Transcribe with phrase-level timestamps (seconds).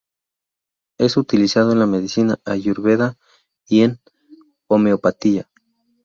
[0.97, 3.19] Es utilizado en la medicina Ayurveda
[3.67, 3.99] y en
[4.67, 5.47] homeopatía.